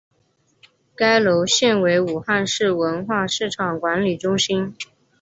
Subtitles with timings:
[0.95, 4.75] 该楼现为武汉市文化市场管理中心。